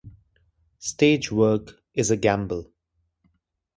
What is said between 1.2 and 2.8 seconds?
work is a gamble.